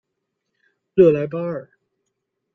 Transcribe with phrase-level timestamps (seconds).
[0.95, 1.69] 热莱巴尔。